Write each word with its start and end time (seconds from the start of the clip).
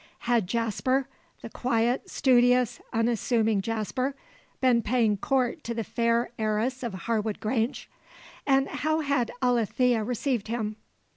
Had 0.25 0.47
Jasper 0.47 1.07
the 1.43 1.49
quiet, 1.51 2.09
studious 2.09 2.81
unassuming 2.91 3.61
Jasper 3.61 4.15
been 4.59 4.81
paying 4.81 5.15
court 5.15 5.63
to 5.65 5.75
the 5.75 5.83
fair 5.83 6.31
heiress 6.39 6.81
of 6.81 6.95
Harwood 7.05 7.39
Grange? 7.39 7.87
And 8.47 8.67
how 8.67 9.01
had 9.01 9.29
Alethea 9.43 10.03
received 10.03 10.47
him? 10.47 10.77